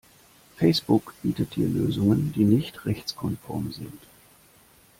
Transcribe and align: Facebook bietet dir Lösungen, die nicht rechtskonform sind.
Facebook 0.55 1.13
bietet 1.21 1.55
dir 1.55 1.67
Lösungen, 1.69 2.33
die 2.33 2.43
nicht 2.43 2.87
rechtskonform 2.87 3.71
sind. 3.71 4.01